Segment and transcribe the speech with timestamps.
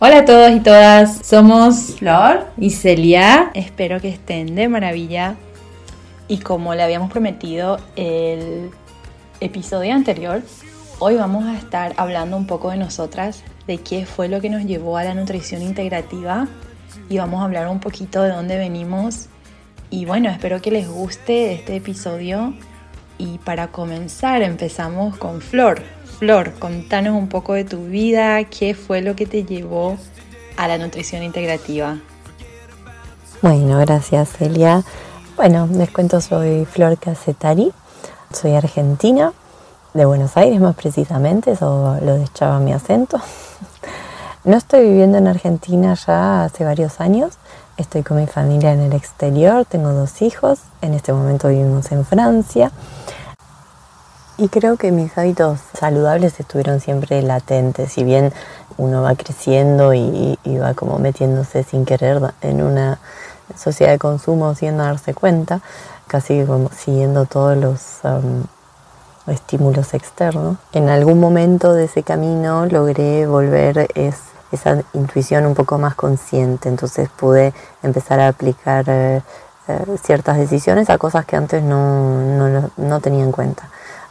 [0.00, 3.50] Hola a todos y todas, somos Flor y Celia.
[3.54, 5.34] Espero que estén de maravilla.
[6.28, 8.70] Y como le habíamos prometido el
[9.40, 10.40] episodio anterior,
[11.00, 14.64] hoy vamos a estar hablando un poco de nosotras, de qué fue lo que nos
[14.66, 16.46] llevó a la nutrición integrativa
[17.08, 19.26] y vamos a hablar un poquito de dónde venimos.
[19.90, 22.54] Y bueno, espero que les guste este episodio.
[23.18, 25.82] Y para comenzar, empezamos con Flor.
[26.18, 29.96] Flor, contanos un poco de tu vida, qué fue lo que te llevó
[30.56, 31.98] a la nutrición integrativa.
[33.40, 34.82] Bueno, gracias Celia.
[35.36, 37.72] Bueno, les cuento, soy Flor Casetari,
[38.32, 39.32] soy argentina,
[39.94, 43.20] de Buenos Aires más precisamente, eso lo deschaba mi acento.
[44.42, 47.38] No estoy viviendo en Argentina ya hace varios años,
[47.76, 52.04] estoy con mi familia en el exterior, tengo dos hijos, en este momento vivimos en
[52.04, 52.72] Francia
[54.38, 58.32] y creo que mis hábitos saludables estuvieron siempre latentes, si bien
[58.76, 63.00] uno va creciendo y, va como metiéndose sin querer en una
[63.56, 65.60] sociedad de consumo sin darse cuenta,
[66.06, 68.44] casi como siguiendo todos los um,
[69.26, 70.56] estímulos externos.
[70.72, 73.88] En algún momento de ese camino logré volver
[74.52, 77.52] esa intuición un poco más consciente, entonces pude
[77.82, 79.20] empezar a aplicar eh,
[79.66, 83.68] eh, ciertas decisiones a cosas que antes no, no tenía en cuenta.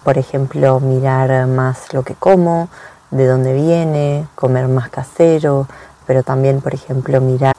[0.08, 2.70] Por ejemplo, mirar más lo que como,
[3.12, 5.68] de dónde viene, comer más casero,
[6.06, 7.54] pero también, por ejemplo, mirar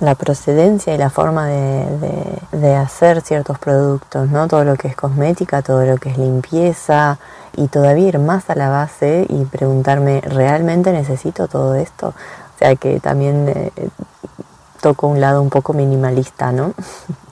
[0.00, 4.48] la procedencia y la forma de, hacer ciertos productos, ¿no?
[4.48, 7.16] Todo lo que es cosmética, todo lo que es limpieza
[7.56, 12.08] y todavía ir más a la base y preguntarme, ¿realmente necesito todo esto?
[12.08, 13.70] O sea que también eh,
[14.82, 16.74] toco un lado un poco minimalista, ¿no?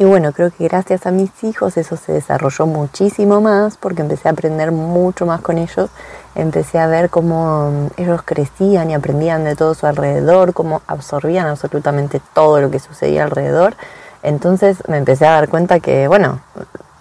[0.00, 4.28] Y bueno, creo que gracias a mis hijos eso se desarrolló muchísimo más porque empecé
[4.28, 5.90] a aprender mucho más con ellos.
[6.34, 11.48] Empecé a ver cómo mm, ellos crecían y aprendían de todo su alrededor, cómo absorbían
[11.48, 13.74] absolutamente todo lo que sucedía alrededor.
[14.22, 16.40] Entonces me empecé a dar cuenta que, bueno,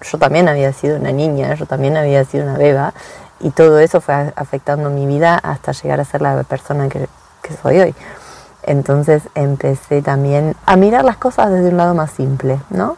[0.02, 2.94] yo también había sido una niña, yo también había sido una beba
[3.40, 7.08] y todo eso fue afectando mi vida hasta llegar a ser la persona que,
[7.44, 7.96] que soy hoy.
[8.69, 12.97] Entonces empecé también a mirar las cosas desde un lado más simple, ¿no?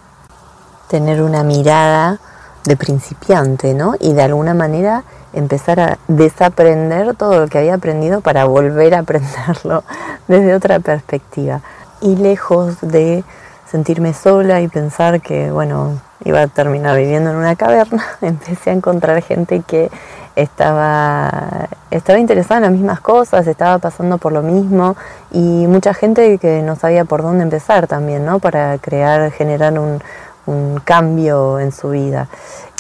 [0.89, 2.19] Tener una mirada
[2.65, 3.95] de principiante, ¿no?
[3.97, 8.99] Y de alguna manera empezar a desaprender todo lo que había aprendido para volver a
[8.99, 9.85] aprenderlo
[10.27, 11.61] desde otra perspectiva.
[12.01, 13.23] Y lejos de
[13.65, 18.73] sentirme sola y pensar que, bueno, iba a terminar viviendo en una caverna, empecé a
[18.73, 19.89] encontrar gente que
[20.35, 24.95] estaba, estaba interesada en las mismas cosas, estaba pasando por lo mismo
[25.31, 28.39] y mucha gente que no sabía por dónde empezar también, ¿no?
[28.39, 30.01] Para crear, generar un,
[30.45, 32.27] un cambio en su vida.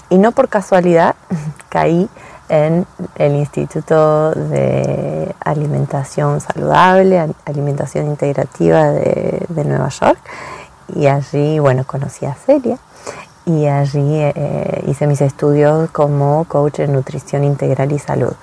[0.09, 1.15] Y no por casualidad
[1.69, 2.09] caí
[2.49, 2.85] en
[3.15, 10.19] el Instituto de Alimentación Saludable, Alimentación Integrativa de, de Nueva York.
[10.93, 12.77] Y allí, bueno, conocí a Celia
[13.45, 18.33] y allí eh, hice mis estudios como coach en nutrición integral y salud,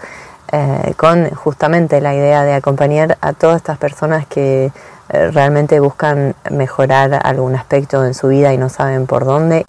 [0.51, 4.73] eh, con justamente la idea de acompañar a todas estas personas que
[5.11, 9.67] eh, realmente buscan mejorar algún aspecto en su vida y no saben por dónde,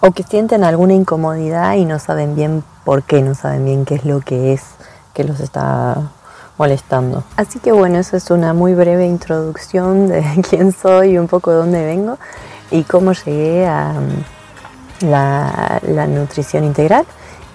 [0.00, 3.96] o que sienten alguna incomodidad y no saben bien por qué, no saben bien qué
[3.96, 4.62] es lo que es
[5.12, 5.96] que los está
[6.56, 7.24] molestando.
[7.36, 11.50] Así que bueno, eso es una muy breve introducción de quién soy y un poco
[11.50, 12.18] de dónde vengo
[12.70, 17.04] y cómo llegué a mm, la, nutrición integral.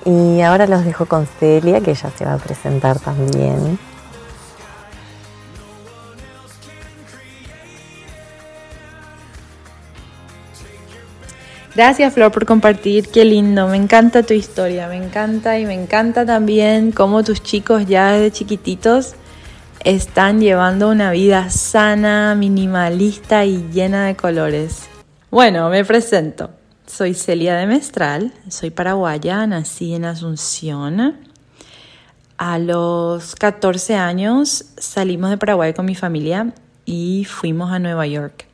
[0.06, 3.80] Y ahora los dejo con Celia, que ya se va a presentar también.
[11.76, 16.26] Gracias Flor por compartir, qué lindo, me encanta tu historia, me encanta y me encanta
[16.26, 19.16] también cómo tus chicos ya desde chiquititos
[19.84, 24.88] están llevando una vida sana, minimalista y llena de colores.
[25.32, 26.52] Bueno, me presento.
[26.86, 31.18] Soy Celia de Mestral, soy paraguaya, nací en Asunción.
[32.38, 36.54] A los 14 años salimos de Paraguay con mi familia
[36.86, 38.46] y fuimos a Nueva York,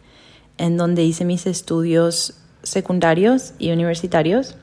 [0.57, 4.55] en donde hice mis estudios secundarios y universitarios.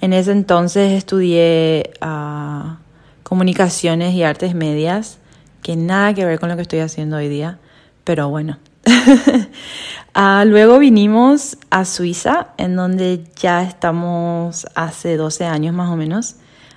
[0.00, 2.78] En ese entonces estudié ah,
[3.24, 5.18] comunicaciones y artes medias,
[5.62, 7.58] que nada que ver con lo que estoy haciendo hoy día,
[8.04, 8.58] pero bueno,
[10.12, 16.34] Ah, luego vinimos a Suiza, en donde ya estamos hace 12 años más o menos,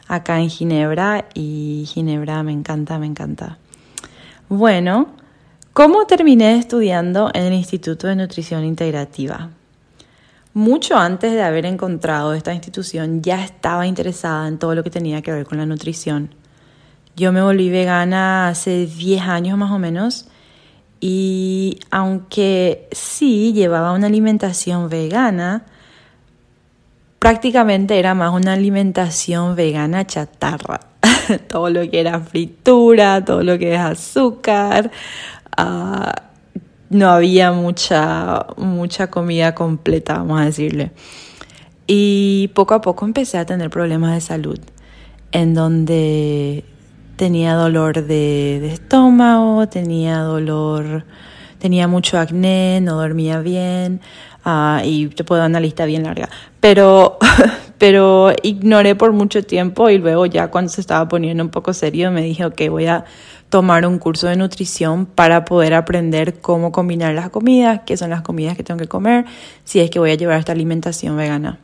[0.07, 3.57] acá en Ginebra, y Ginebra me encanta, me encanta.
[4.49, 5.07] Bueno,
[5.73, 9.49] ¿cómo terminé estudiando en el Instituto de Nutrición Integrativa?
[10.53, 15.23] Mucho antes de haber encontrado esta institución ya estaba interesada en todo lo que tenía
[15.23, 16.35] que ver con la nutrición
[17.15, 20.27] Yo me volví vegana hace 10 años más o menos
[21.05, 25.65] y aunque sí llevaba una alimentación vegana,
[27.19, 30.79] prácticamente era más una alimentación vegana chatarra.
[31.49, 34.91] todo lo que era fritura, todo lo que es azúcar.
[35.57, 36.13] Ah,
[36.89, 40.93] no había mucha, mucha comida completa, vamos a decirle.
[41.85, 44.59] Y poco a poco empecé a tener problemas de salud,
[45.33, 46.63] en donde
[47.15, 51.05] tenía dolor de, estómago, tenía dolor,
[51.59, 54.01] tenía mucho acné, no dormía bien,
[54.45, 56.29] uh, y te puedo dar una lista bien larga.
[56.59, 57.17] Pero,
[57.77, 62.11] pero ignoré por mucho tiempo y luego ya cuando se estaba poniendo un poco serio
[62.11, 63.05] me dije, ok, voy a
[63.49, 68.23] tomar un curso de nutrición para poder aprender cómo combinar las comidas, qué son las
[68.23, 69.25] comidas que tengo que comer,
[69.63, 71.59] si es que voy a llevar esta alimentación vegana.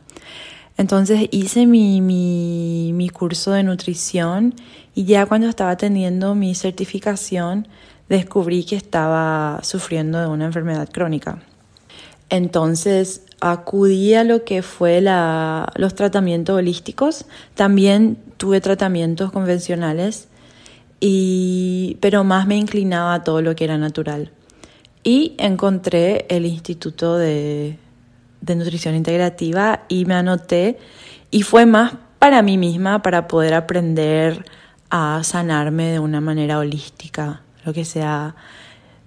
[0.80, 4.54] Entonces hice mi, mi, curso de nutrición
[4.94, 7.68] y ya cuando estaba teniendo mi certificación
[8.08, 11.42] descubrí que estaba sufriendo de una enfermedad crónica.
[12.30, 17.26] Entonces acudí a lo que fue la, los tratamientos holísticos.
[17.54, 20.28] También tuve tratamientos convencionales,
[20.98, 24.30] y, pero más me inclinaba a todo lo que era natural.
[25.04, 27.76] Y encontré el Instituto de,
[28.40, 30.78] de Nutrición Integrativa y me anoté
[31.30, 34.44] y fue más para mí misma, para poder aprender
[34.90, 38.34] a sanarme de una manera holística, lo que sea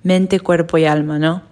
[0.01, 1.44] mente, cuerpo y alma, ¿no?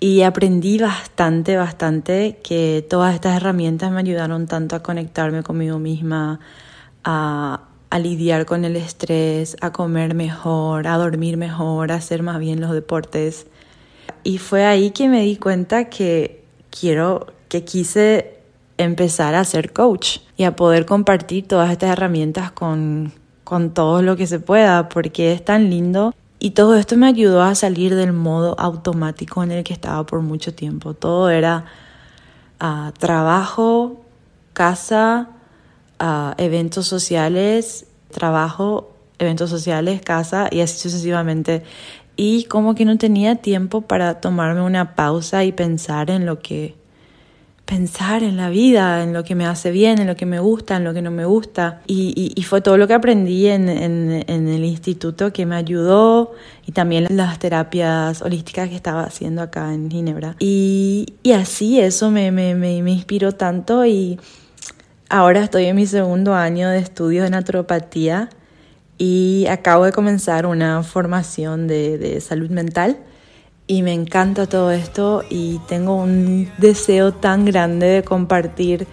[0.00, 6.40] Y aprendí bastante, bastante que todas estas herramientas me ayudaron tanto a conectarme conmigo misma,
[7.04, 12.38] a, a lidiar con el estrés, a comer mejor, a dormir mejor, a hacer más
[12.38, 13.46] bien los deportes.
[14.22, 18.38] Y fue ahí que me di cuenta que quiero, que quise
[18.76, 23.12] empezar a ser coach y a poder compartir todas estas herramientas con,
[23.44, 26.14] con todo lo que se pueda, porque es tan lindo.
[26.38, 30.20] Y todo esto me ayudó a salir del modo automático en el que estaba por
[30.20, 30.94] mucho tiempo.
[30.94, 31.64] Todo era
[32.62, 34.04] uh, trabajo,
[34.52, 35.30] casa,
[36.00, 41.64] uh, eventos sociales, trabajo, eventos sociales, casa y así sucesivamente.
[42.20, 46.74] Y como que no tenía tiempo para tomarme una pausa y pensar en lo que
[47.64, 50.78] pensar en la vida, en lo que me hace bien, en lo que me gusta,
[50.78, 51.80] en lo que no me gusta.
[51.86, 56.32] Y, y, fue todo lo que aprendí en, en, el instituto que me ayudó
[56.66, 60.34] y también las terapias holísticas que estaba haciendo acá en Ginebra.
[60.40, 64.18] Y, y así eso me, me, me, me inspiró tanto y
[65.08, 68.30] ahora estoy en mi segundo año de estudios de naturopatía
[68.98, 72.98] y acabo de comenzar una formación de, de salud mental
[73.68, 78.86] y me encanta todo esto y tengo un deseo tan grande de compartir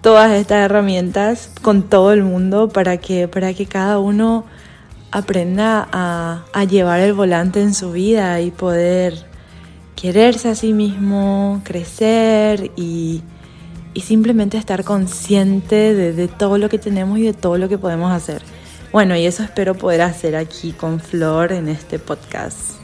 [0.00, 4.44] todas estas herramientas con todo el mundo para que, para que cada uno
[5.12, 9.24] aprenda a, a llevar el volante en su vida y poder
[9.94, 13.22] quererse a sí mismo, crecer y,
[13.94, 17.78] y simplemente estar consciente de, de, todo lo que tenemos y de todo lo que
[17.78, 18.42] podemos hacer.
[18.94, 22.76] Bueno, y eso espero poder hacer aquí con Flor en este podcast.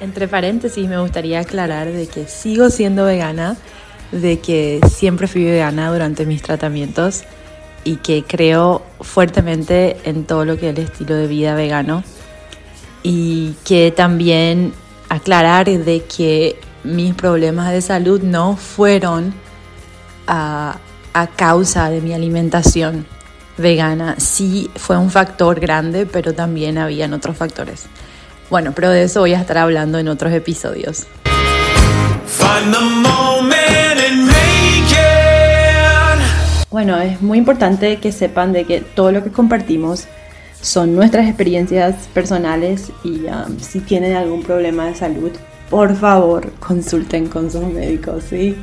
[0.00, 3.56] Entre paréntesis me gustaría aclarar de que sigo siendo vegana,
[4.10, 7.22] de que siempre fui vegana durante mis tratamientos
[7.84, 12.02] y que creo fuertemente en todo lo que es el estilo de vida vegano
[13.02, 14.72] y que también
[15.08, 19.34] aclarar de que mis problemas de salud no fueron
[20.26, 20.76] a,
[21.12, 23.06] a causa de mi alimentación
[23.56, 24.16] vegana.
[24.18, 27.86] Sí fue un factor grande, pero también habían otros factores.
[28.48, 31.06] Bueno, pero de eso voy a estar hablando en otros episodios.
[36.70, 40.06] Bueno, es muy importante que sepan de que todo lo que compartimos
[40.60, 45.32] son nuestras experiencias personales y um, si tienen algún problema de salud,
[45.70, 48.56] por favor consulten con sus médicos, ¿sí?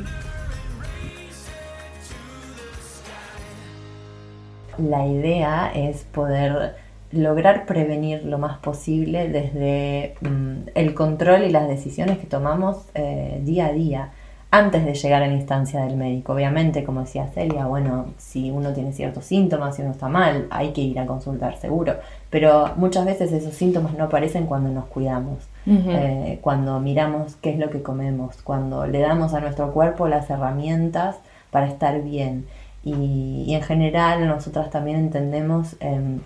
[4.78, 6.76] La idea es poder
[7.10, 13.40] lograr prevenir lo más posible desde mm, el control y las decisiones que tomamos eh,
[13.42, 14.12] día a día
[14.50, 16.32] antes de llegar a la instancia del médico.
[16.32, 20.72] Obviamente, como decía Celia, bueno, si uno tiene ciertos síntomas, si uno está mal, hay
[20.72, 21.96] que ir a consultar seguro.
[22.30, 27.58] Pero muchas veces esos síntomas no aparecen cuando nos cuidamos, eh, cuando miramos qué es
[27.58, 31.16] lo que comemos, cuando le damos a nuestro cuerpo las herramientas
[31.50, 32.46] para estar bien.
[32.84, 35.76] Y, en general nosotras también entendemos...
[35.80, 36.20] Em,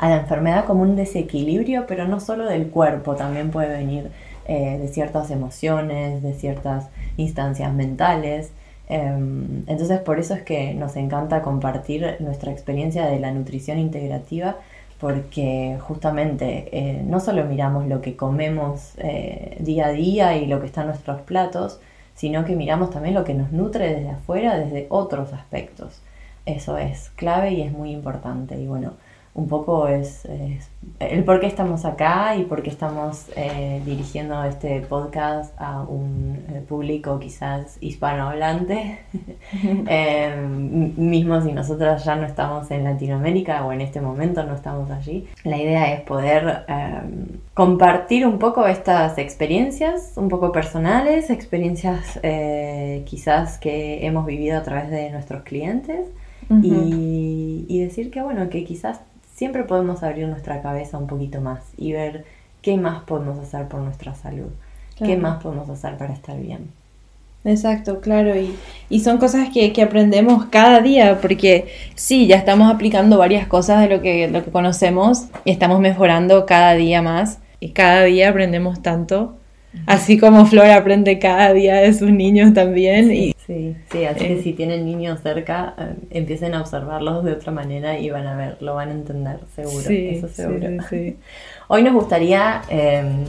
[0.00, 4.10] a la enfermedad como un desequilibrio, pero no solo del cuerpo, también puede venir
[4.46, 8.52] eh, de ciertas emociones, de ciertas instancias mentales.
[8.88, 14.56] Em, entonces por eso es que nos encanta compartir nuestra experiencia de la nutrición integrativa
[15.00, 20.60] porque justamente eh, no solo miramos lo que comemos eh, día a día y lo
[20.60, 21.80] que está en nuestros platos,
[22.14, 26.00] sino que miramos también lo que nos nutre desde afuera, desde otros aspectos.
[26.46, 28.58] Eso es clave y es muy importante.
[28.58, 28.92] Y bueno,
[29.34, 30.28] un poco es,
[31.00, 36.44] el por qué estamos acá y por qué estamos eh, dirigiendo este podcast a un
[36.48, 39.00] eh, público quizás hispanohablante.
[39.88, 40.36] eh,
[40.96, 45.26] mismo si nosotros ya no estamos en Latinoamérica o en este momento no estamos allí.
[45.42, 53.02] La idea es poder em, compartir un poco estas experiencias, un poco personales, experiencias eh,
[53.04, 56.06] quizás que hemos vivido a través de nuestros clientes.
[56.62, 59.00] y, y decir que bueno, que quizás
[59.34, 62.24] siempre podemos abrir nuestra cabeza un poquito más y ver
[62.62, 64.50] qué más podemos hacer por nuestra salud,
[64.96, 66.70] qué más podemos hacer para estar bien.
[67.44, 68.32] Exacto, claro,
[68.88, 73.94] y, son cosas que, aprendemos cada día, porque sí, ya estamos aplicando varias cosas de
[73.94, 78.80] lo que, lo que conocemos y estamos mejorando cada día más y cada día aprendemos
[78.80, 79.36] tanto,
[79.86, 83.12] así como Flor aprende cada día de sus niños también.
[83.12, 87.52] y Sí, sí, así que si tienen niños cerca, eh, empiecen a observarlos de otra
[87.52, 89.82] manera y van a ver, lo van a entender, seguro.
[89.82, 90.66] Sí, eso seguro.
[90.88, 91.18] Sí,
[91.68, 93.24] Hoy nos gustaría em,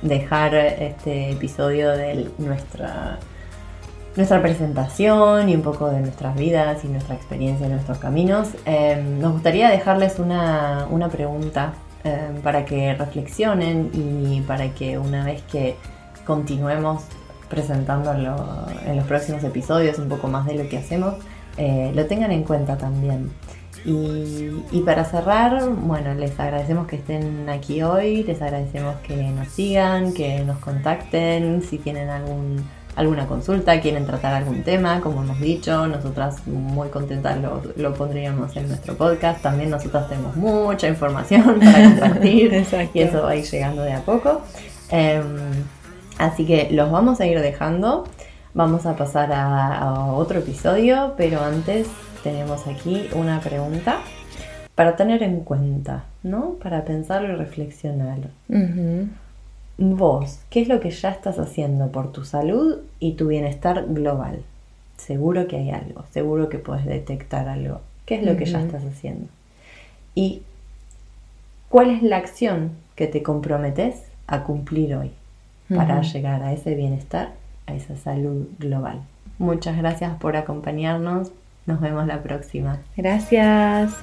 [0.00, 3.18] dejar este episodio de nuestra,
[4.16, 8.48] nuestra presentación y un poco de nuestras vidas y nuestra experiencia en nuestros caminos.
[8.64, 15.24] Em, nos gustaría dejarles una, una pregunta em, para que reflexionen y para que una
[15.24, 15.76] vez que
[16.24, 17.04] continuemos
[17.48, 18.36] presentándolo
[18.86, 21.14] en los próximos episodios, un poco más de lo que hacemos,
[21.56, 23.30] eh, lo tengan en cuenta también.
[23.84, 30.12] Y, para cerrar, bueno, les agradecemos que estén aquí hoy, les agradecemos que nos sigan,
[30.12, 32.62] que nos contacten, si tienen algún,
[32.96, 38.56] alguna consulta, quieren tratar algún tema, como hemos dicho, nosotras muy contentas lo, lo pondríamos
[38.56, 39.42] en nuestro podcast.
[39.42, 42.52] También nosotras tenemos mucha información para compartir
[42.94, 44.42] y eso va a ir llegando de a poco.
[44.90, 45.24] Em,
[46.20, 48.04] Así que los vamos a ir dejando.
[48.52, 51.88] Vamos a pasar a, otro episodio, pero antes
[52.22, 54.00] tenemos aquí una pregunta
[54.74, 56.56] para tener en cuenta, ¿no?
[56.62, 58.18] Para pensar y reflexionar.
[59.82, 64.42] Vos, ¿qué es lo que ya estás haciendo por tu salud y tu bienestar global?
[64.98, 67.80] Seguro que hay algo, seguro que puedes detectar algo.
[68.04, 69.28] ¿Qué es lo que ya estás haciendo?
[70.14, 70.42] Y
[71.70, 75.12] ¿cuál es la acción que te comprometes a cumplir hoy?
[75.76, 77.30] para llegar a ese bienestar,
[77.66, 79.02] a esa salud global.
[79.38, 81.30] Muchas gracias por acompañarnos.
[81.66, 82.80] Nos vemos la próxima.
[82.96, 83.94] Gracias.